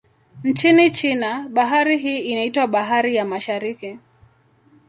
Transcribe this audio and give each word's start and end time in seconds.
Nchini 0.43 0.91
China, 0.91 1.49
bahari 1.49 1.97
hii 1.97 2.19
inaitwa 2.19 2.67
Bahari 2.67 3.15
ya 3.15 3.25
Mashariki. 3.25 3.99